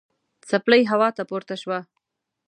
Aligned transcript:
څپلۍ 0.49 0.81
هوا 0.91 1.09
ته 1.17 1.23
پورته 1.29 1.55
شوه. 1.61 1.79